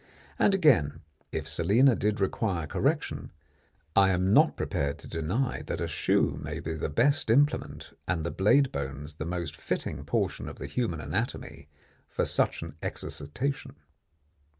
And 0.39 0.55
again, 0.55 1.01
if 1.31 1.47
Selina 1.47 1.95
did 1.95 2.19
require 2.19 2.65
correction, 2.65 3.31
I 3.95 4.09
am 4.09 4.33
not 4.33 4.57
prepared 4.57 4.97
to 4.97 5.07
deny 5.07 5.61
that 5.67 5.79
a 5.79 5.87
shoe 5.87 6.39
may 6.43 6.59
be 6.59 6.73
the 6.73 6.89
best 6.89 7.29
implement 7.29 7.93
and 8.07 8.23
the 8.25 8.31
blade 8.31 8.71
bones 8.71 9.17
the 9.17 9.25
most 9.25 9.55
fitting 9.55 10.03
portion 10.03 10.49
of 10.49 10.57
the 10.57 10.65
human 10.65 11.01
anatomy 11.01 11.69
for 12.09 12.25
such 12.25 12.63
an 12.63 12.73
exercitation. 12.81 13.75